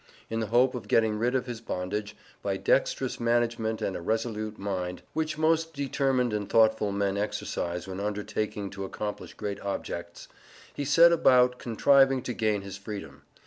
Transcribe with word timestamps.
In 0.31 0.39
the 0.39 0.47
hope 0.47 0.73
of 0.73 0.87
getting 0.87 1.19
rid 1.19 1.35
of 1.35 1.45
his 1.45 1.61
bondage, 1.61 2.15
by 2.41 2.57
dexterous 2.57 3.19
management 3.19 3.83
and 3.83 3.95
a 3.95 4.01
resolute 4.01 4.57
mind, 4.57 5.03
which 5.13 5.37
most 5.37 5.75
determined 5.75 6.33
and 6.33 6.49
thoughtful 6.49 6.91
men 6.91 7.17
exercise 7.17 7.87
when 7.87 7.99
undertaking 7.99 8.71
to 8.71 8.83
accomplish 8.83 9.35
great 9.35 9.59
objects, 9.61 10.27
he 10.73 10.85
set 10.85 11.11
about 11.11 11.59
contriving 11.59 12.23
to 12.23 12.33
gain 12.33 12.63
his 12.63 12.77
freedom. 12.77 13.21